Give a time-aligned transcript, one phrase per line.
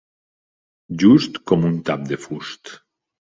[1.03, 2.73] Just com un tap de fust.